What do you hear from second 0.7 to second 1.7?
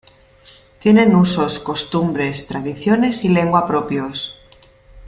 Tienen usos,